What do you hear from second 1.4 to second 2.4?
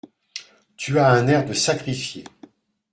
de sacrifié!